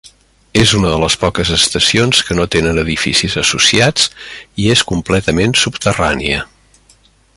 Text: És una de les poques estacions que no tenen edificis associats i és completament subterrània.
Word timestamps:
És 0.59 0.71
una 0.77 0.93
de 0.93 0.95
les 1.01 1.17
poques 1.23 1.51
estacions 1.57 2.21
que 2.29 2.37
no 2.39 2.47
tenen 2.55 2.81
edificis 2.85 3.37
associats 3.43 4.09
i 4.65 4.67
és 4.77 4.83
completament 4.93 5.55
subterrània. 5.67 6.41